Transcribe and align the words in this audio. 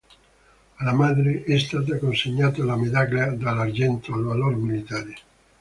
Alla 0.77 0.93
madre 0.93 1.43
è 1.43 1.59
stata 1.59 1.99
consegnata 1.99 2.63
la 2.63 2.75
Medaglia 2.75 3.27
d'Argento 3.35 4.11
al 4.15 4.23
Valor 4.23 4.55
militare. 4.55 5.13